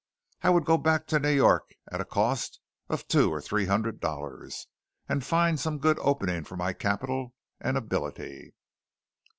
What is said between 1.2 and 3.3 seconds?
York at a cost of two